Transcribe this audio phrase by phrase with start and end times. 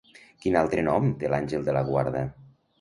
[0.45, 2.27] Quin altre nom té l'àngel de la guarda?